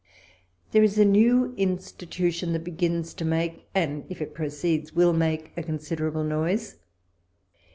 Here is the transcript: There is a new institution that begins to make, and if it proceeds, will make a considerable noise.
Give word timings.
There 0.71 0.81
is 0.81 0.97
a 0.97 1.05
new 1.05 1.53
institution 1.57 2.53
that 2.53 2.63
begins 2.63 3.13
to 3.13 3.23
make, 3.23 3.67
and 3.75 4.03
if 4.09 4.19
it 4.19 4.33
proceeds, 4.33 4.93
will 4.95 5.13
make 5.13 5.51
a 5.55 5.61
considerable 5.61 6.23
noise. 6.23 6.77